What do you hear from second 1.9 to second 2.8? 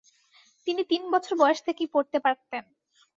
পড়তে পারতেন।